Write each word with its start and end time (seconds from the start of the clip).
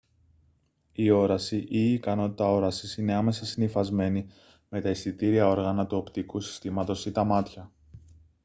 η 0.93 1.09
όραση 1.09 1.57
ή 1.57 1.67
η 1.69 1.93
ικανότητα 1.93 2.45
όρασης 2.51 2.97
είναι 2.97 3.13
άμεσα 3.13 3.45
συνυφασμένη 3.45 4.27
με 4.69 4.81
τα 4.81 4.89
αισθητήρια 4.89 5.47
όργανα 5.47 5.87
του 5.87 5.97
οπτικού 5.97 6.39
συστήματος 6.39 7.05
ή 7.05 7.11
τα 7.11 7.23
μάτια 7.23 7.71